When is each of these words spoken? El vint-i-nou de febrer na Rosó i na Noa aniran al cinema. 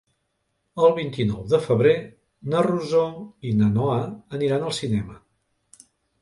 El 0.85 0.93
vint-i-nou 0.99 1.43
de 1.51 1.59
febrer 1.65 1.91
na 2.53 2.63
Rosó 2.69 3.03
i 3.51 3.53
na 3.61 3.69
Noa 3.77 4.01
aniran 4.39 4.67
al 4.71 4.75
cinema. 4.81 5.21